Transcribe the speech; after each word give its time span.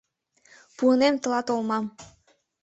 Пуынем 0.77 1.15
тылат 1.21 1.47
олмам...» 1.53 1.85